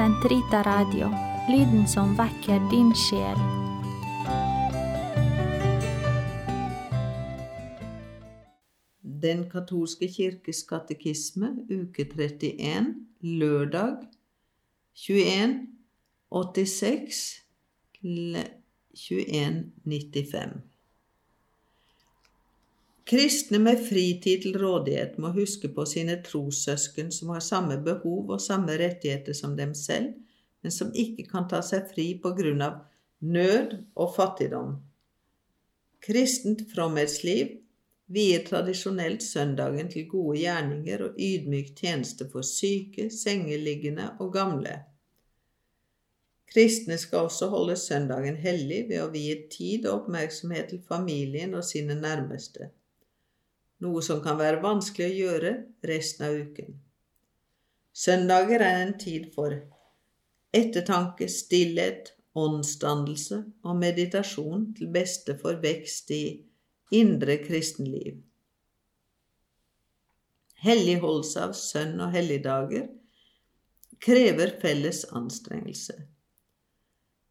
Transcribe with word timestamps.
Sentrita 0.00 0.62
Radio, 0.64 1.10
lyden 1.52 1.82
som 1.88 2.14
vekker 2.16 2.62
din 2.70 2.88
sjel. 2.96 3.36
Den 9.24 9.42
katolske 9.52 10.08
kirkes 10.08 10.62
katekisme, 10.70 11.50
uke 11.68 12.06
31, 12.14 12.94
lørdag 13.20 14.08
21, 14.96 15.68
86 16.32 17.20
til 18.00 18.40
2195. 18.96 20.69
Kristne 23.10 23.58
med 23.58 23.80
fritid 23.88 24.44
til 24.44 24.58
rådighet 24.62 25.16
må 25.18 25.32
huske 25.34 25.66
på 25.74 25.82
sine 25.88 26.20
trossøsken 26.22 27.08
som 27.10 27.32
har 27.34 27.42
samme 27.42 27.80
behov 27.82 28.30
og 28.36 28.42
samme 28.44 28.76
rettigheter 28.78 29.34
som 29.34 29.56
dem 29.58 29.72
selv, 29.74 30.12
men 30.62 30.70
som 30.70 30.92
ikke 30.94 31.24
kan 31.32 31.48
ta 31.50 31.58
seg 31.66 31.88
fri 31.90 32.12
på 32.22 32.30
grunn 32.38 32.62
av 32.62 32.76
nød 33.20 33.74
og 33.98 34.14
fattigdom. 34.14 34.76
Kristent 36.06 36.62
fromhetsliv 36.70 37.56
vier 38.14 38.46
tradisjonelt 38.46 39.26
søndagen 39.26 39.90
til 39.90 40.06
gode 40.10 40.38
gjerninger 40.44 41.02
og 41.08 41.18
ydmyk 41.18 41.74
tjeneste 41.82 42.30
for 42.30 42.46
syke, 42.46 43.10
sengeliggende 43.10 44.06
og 44.22 44.32
gamle. 44.38 44.76
Kristne 46.50 46.98
skal 46.98 47.26
også 47.26 47.50
holde 47.50 47.76
søndagen 47.78 48.38
hellig 48.38 48.84
ved 48.88 49.02
å 49.02 49.10
vie 49.10 49.36
tid 49.50 49.86
og 49.86 50.04
oppmerksomhet 50.04 50.70
til 50.72 50.86
familien 50.86 51.54
og 51.54 51.66
sine 51.66 51.98
nærmeste, 51.98 52.70
noe 53.80 54.02
som 54.04 54.20
kan 54.24 54.38
være 54.40 54.62
vanskelig 54.62 55.08
å 55.08 55.18
gjøre 55.18 55.52
resten 55.88 56.26
av 56.28 56.38
uken. 56.38 56.78
Søndager 57.96 58.62
er 58.62 58.80
en 58.84 58.96
tid 59.00 59.30
for 59.34 59.56
ettertanke, 60.56 61.28
stillhet, 61.30 62.14
åndsdannelse 62.38 63.40
og 63.66 63.78
meditasjon 63.80 64.68
til 64.78 64.90
beste 64.94 65.34
for 65.40 65.58
vekst 65.62 66.12
i 66.14 66.22
indre 66.94 67.40
kristenliv. 67.42 68.20
Helligholdelse 70.60 71.42
av 71.42 71.56
sønn- 71.56 72.00
og 72.04 72.14
helligdager 72.14 72.86
krever 74.00 74.54
felles 74.60 75.04
anstrengelse. 75.16 75.96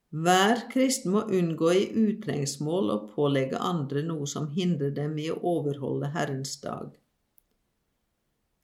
Hver 0.10 0.64
kristen 0.72 1.12
må 1.14 1.22
unngå 1.30 1.70
i 1.78 1.84
utrengsmål 1.94 2.90
å 2.90 3.02
pålegge 3.12 3.60
andre 3.62 4.02
noe 4.08 4.26
som 4.28 4.48
hindrer 4.56 4.90
dem 4.96 5.14
i 5.22 5.28
å 5.30 5.38
overholde 5.52 6.10
Herrens 6.16 6.56
dag. 6.64 6.96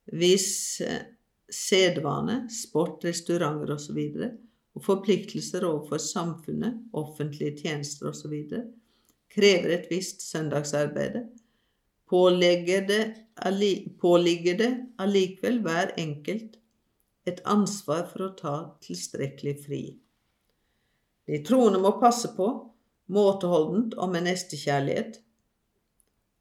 Hvis 0.09 0.81
sedvane, 1.51 2.49
sport, 2.49 3.05
restauranter 3.05 3.73
osv. 3.75 3.99
Og, 3.99 4.31
og 4.75 4.83
forpliktelser 4.83 5.65
overfor 5.67 5.97
samfunnet, 6.01 6.73
offentlige 6.93 7.57
tjenester 7.61 8.07
osv. 8.09 8.33
krever 9.31 9.69
et 9.77 9.87
visst 9.91 10.21
det, 11.13 11.23
påligger 12.09 12.87
det 14.57 14.71
allikevel 14.99 15.61
hver 15.61 15.91
enkelt 15.97 16.57
et 17.25 17.41
ansvar 17.45 18.09
for 18.11 18.21
å 18.27 18.35
ta 18.37 18.77
tilstrekkelig 18.85 19.55
fri. 19.65 20.04
De 21.27 21.41
troende 21.45 21.79
må 21.81 21.95
passe 22.01 22.31
på, 22.37 22.47
måteholdent 23.09 23.95
og 24.01 24.11
med 24.13 24.27
nestekjærlighet, 24.27 25.21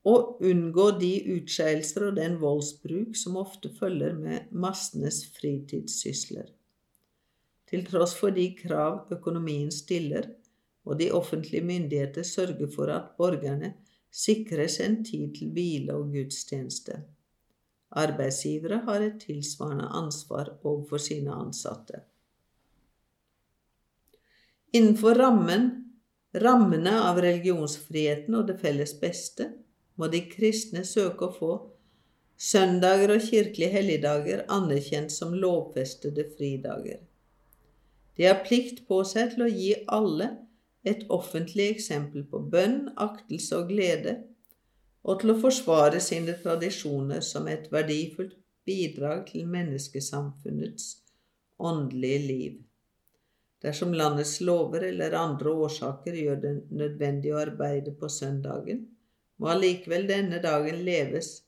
og 0.04 0.42
unngå 0.44 0.90
de 1.00 1.12
utskeielser 1.38 2.10
og 2.10 2.18
den 2.18 2.36
voldsbruk 2.42 3.16
som 3.16 3.38
ofte 3.40 3.70
følger 3.78 4.12
med 4.18 4.52
massenes 4.52 5.22
fritidssysler. 5.38 6.50
Til 7.70 7.86
tross 7.88 8.12
for 8.18 8.34
de 8.36 8.50
krav 8.58 9.08
økonomien 9.16 9.72
stiller, 9.72 10.28
og 10.84 11.00
de 11.00 11.08
offentlige 11.16 11.64
myndigheter 11.64 12.22
sørger 12.22 12.68
for 12.74 12.92
at 12.92 13.14
borgerne 13.16 13.72
sikres 14.12 14.76
en 14.84 15.00
tid 15.04 15.32
til 15.38 15.52
hvile 15.56 15.96
og 15.96 16.12
gudstjeneste. 16.12 17.00
Arbeidsgivere 17.90 18.82
har 18.84 19.00
et 19.00 19.22
tilsvarende 19.24 19.88
ansvar 19.96 20.52
overfor 20.62 21.00
sine 21.00 21.32
ansatte. 21.32 22.04
Innenfor 24.74 25.14
rammen, 25.14 25.68
rammene 26.34 26.96
av 27.06 27.20
religionsfriheten 27.22 28.34
og 28.34 28.48
det 28.48 28.56
felles 28.58 28.96
beste 28.98 29.52
må 29.94 30.08
de 30.10 30.24
kristne 30.26 30.82
søke 30.88 31.28
å 31.28 31.34
få 31.36 31.50
søndager 32.40 33.12
og 33.14 33.22
kirkelige 33.22 33.70
helligdager 33.70 34.42
anerkjent 34.50 35.14
som 35.14 35.36
lovfestede 35.38 36.26
fridager. 36.34 36.98
De 38.18 38.26
har 38.26 38.42
plikt 38.42 38.82
på 38.88 39.00
seg 39.06 39.36
til 39.36 39.46
å 39.46 39.52
gi 39.52 39.70
alle 39.94 40.32
et 40.82 41.06
offentlig 41.08 41.70
eksempel 41.76 42.26
på 42.26 42.42
bønn, 42.50 42.90
aktelse 42.98 43.62
og 43.62 43.70
glede, 43.70 44.18
og 45.04 45.22
til 45.22 45.36
å 45.36 45.40
forsvare 45.40 46.02
sine 46.02 46.34
tradisjoner 46.42 47.22
som 47.22 47.46
et 47.46 47.70
verdifullt 47.72 48.36
bidrag 48.66 49.26
til 49.30 49.46
menneskesamfunnets 49.54 50.94
åndelige 51.62 52.22
liv. 52.26 52.62
Dersom 53.64 53.94
landets 53.96 54.40
lover 54.44 54.84
eller 54.90 55.16
andre 55.16 55.52
årsaker 55.64 56.16
gjør 56.20 56.40
det 56.42 56.52
nødvendig 56.68 57.32
å 57.32 57.40
arbeide 57.40 57.94
på 57.96 58.10
søndagen, 58.12 58.84
må 59.40 59.48
allikevel 59.50 60.06
denne 60.10 60.40
dagen 60.44 60.82
leves 60.84 61.38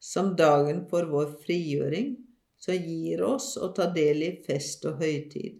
som 0.00 0.32
dagen 0.36 0.84
for 0.88 1.10
vår 1.10 1.34
frigjøring, 1.42 2.14
som 2.60 2.76
gir 2.76 3.22
oss 3.24 3.56
å 3.56 3.72
ta 3.76 3.88
del 3.92 4.22
i 4.22 4.30
fest 4.46 4.86
og 4.88 5.02
høytid, 5.02 5.58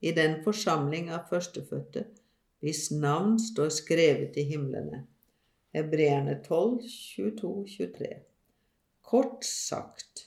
i 0.00 0.12
den 0.16 0.40
forsamling 0.44 1.10
av 1.14 1.26
førstefødte 1.30 2.04
hvis 2.60 2.90
navn 2.92 3.38
står 3.40 3.70
skrevet 3.72 4.36
i 4.40 4.44
himlene. 4.50 5.04
Hebreerne 5.72 6.36
12, 6.44 6.82
22-23. 7.16 8.10
Kort 9.06 9.46
sagt, 9.46 10.26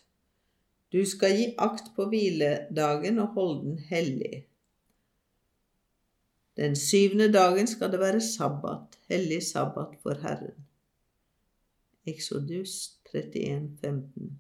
du 0.90 1.03
skal 1.09 1.35
gi 1.38 1.46
akt 1.62 1.91
på 1.96 2.07
hviledagen 2.09 3.22
og 3.22 3.38
holde 3.38 3.62
den 3.68 3.78
hellig. 3.90 4.44
Den 6.58 6.75
syvende 6.75 7.31
dagen 7.34 7.68
skal 7.68 7.91
det 7.91 8.00
være 8.00 8.22
sabbat, 8.22 9.00
hellig 9.09 9.44
sabbat 9.44 9.96
for 10.03 10.14
Herren. 10.22 10.66
Exodus 12.06 13.00
31, 13.14 13.78
15. 13.81 14.40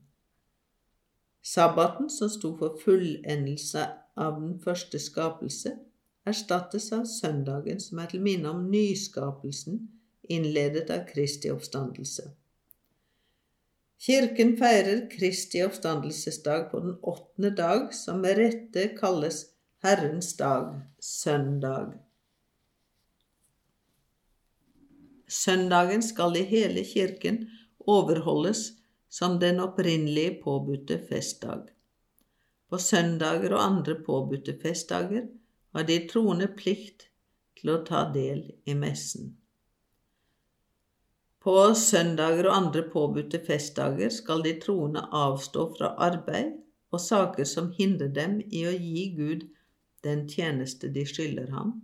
Sabbaten, 1.43 2.09
som 2.09 2.29
sto 2.29 2.53
for 2.57 2.77
fullendelse 2.83 3.87
av 4.15 4.37
den 4.41 4.59
første 4.61 4.99
skapelse, 4.99 5.73
erstattes 6.25 6.91
av 6.95 7.07
søndagen, 7.09 7.81
som 7.81 7.99
er 7.99 8.11
til 8.13 8.21
minne 8.23 8.51
om 8.51 8.69
nyskapelsen 8.71 9.81
innledet 10.29 10.91
av 10.93 11.03
Kristi 11.09 11.51
oppstandelse. 11.51 12.29
Kirken 14.03 14.57
feirer 14.59 15.05
Kristi 15.11 15.61
oppstandelsesdag 15.63 16.69
på 16.71 16.79
den 16.83 16.95
åttende 17.01 17.53
dag, 17.55 17.93
som 17.95 18.19
med 18.23 18.37
rette 18.37 18.89
kalles 18.99 19.45
Herrens 19.83 20.33
dag, 20.39 20.81
søndag. 20.99 22.02
Søndagen 25.33 26.03
skal 26.05 26.37
i 26.37 26.43
hele 26.45 26.83
kirken 26.85 27.43
overholdes 27.89 28.67
som 29.09 29.39
den 29.41 29.59
opprinnelige 29.63 30.35
påbudte 30.43 30.99
festdag. 31.09 31.71
På 32.69 32.77
søndager 32.81 33.53
og 33.53 33.63
andre 33.63 33.95
påbudte 34.05 34.53
festdager 34.61 35.25
har 35.73 35.87
de 35.89 35.97
troende 36.09 36.47
plikt 36.57 37.07
til 37.59 37.73
å 37.73 37.79
ta 37.87 38.03
del 38.13 38.45
i 38.69 38.75
messen. 38.77 39.31
På 41.43 41.55
søndager 41.75 42.47
og 42.47 42.55
andre 42.55 42.83
påbudte 42.93 43.41
festdager 43.43 44.13
skal 44.13 44.45
de 44.45 44.53
troende 44.63 45.03
avstå 45.23 45.65
fra 45.77 45.91
arbeid 46.07 46.53
og 46.93 47.01
saker 47.01 47.49
som 47.49 47.71
hindrer 47.77 48.13
dem 48.15 48.37
i 48.49 48.63
å 48.69 48.71
gi 48.71 49.09
Gud 49.17 49.49
den 50.05 50.27
tjeneste 50.29 50.91
de 50.93 51.03
skylder 51.09 51.49
ham, 51.55 51.75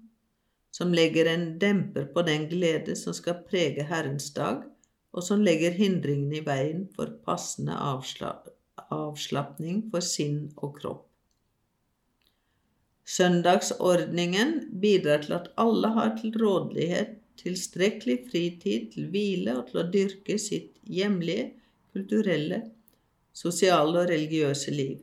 som 0.72 0.94
legger 0.94 1.26
en 1.32 1.60
demper 1.60 2.06
på 2.14 2.22
den 2.28 2.48
glede 2.52 2.96
som 2.96 3.14
skal 3.18 3.44
prege 3.50 3.84
Herrens 3.90 4.30
dag, 4.36 4.64
og 5.10 5.26
som 5.26 5.42
legger 5.42 5.74
hindringene 5.74 6.38
i 6.40 6.46
veien 6.46 6.88
for 6.96 7.12
passende 7.26 7.76
avslapning 8.94 9.88
for 9.90 10.06
sinn 10.06 10.52
og 10.58 10.78
kropp. 10.78 11.06
Søndagsordningen 13.10 14.52
bidrar 14.82 15.24
til 15.24 15.34
at 15.40 15.48
alle 15.58 15.90
har 15.96 16.12
til 16.20 16.36
rådighet 16.38 17.16
tilstrekkelig 17.42 18.20
fritid 18.30 18.92
til 18.94 19.08
hvile 19.10 19.56
og 19.58 19.72
til 19.72 19.80
å 19.82 19.88
dyrke 19.90 20.38
sitt 20.38 20.76
hjemlige, 20.86 21.48
kulturelle, 21.96 22.60
sosiale 23.34 24.04
og 24.04 24.12
religiøse 24.12 24.74
liv. 24.76 25.00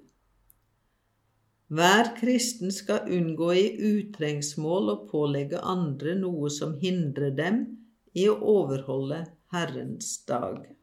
Hver 1.66 2.12
kristen 2.20 2.70
skal 2.70 3.08
unngå 3.10 3.48
i 3.58 3.64
utrengsmål 3.88 4.92
å 4.92 5.00
pålegge 5.10 5.58
andre 5.66 6.14
noe 6.20 6.50
som 6.54 6.76
hindrer 6.78 7.32
dem 7.34 7.64
i 8.14 8.28
å 8.30 8.36
overholde 8.52 9.24
Herrens 9.50 10.12
dag. 10.30 10.76